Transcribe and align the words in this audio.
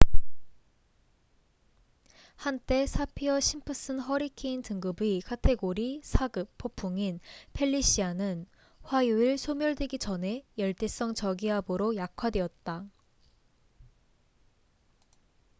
한때 2.35 2.87
사피어 2.87 3.39
심프슨 3.39 3.99
허리케인 3.99 4.63
등급의 4.63 5.21
카테고리 5.21 6.01
4급 6.03 6.47
폭풍인 6.57 7.19
펠리시아는 7.53 8.47
화요일 8.81 9.37
소멸되기 9.37 9.99
전에 9.99 10.43
열대성 10.57 11.13
저기압으로 11.13 11.97
약화되었다 11.97 12.83